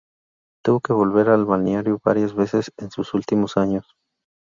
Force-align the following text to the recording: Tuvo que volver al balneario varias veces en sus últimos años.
Tuvo 0.65 0.79
que 0.79 0.93
volver 0.93 1.29
al 1.29 1.45
balneario 1.45 2.01
varias 2.03 2.33
veces 2.33 2.71
en 2.77 2.89
sus 2.89 3.13
últimos 3.13 3.55
años. 3.55 3.85